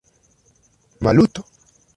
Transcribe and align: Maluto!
Maluto! 1.03 1.45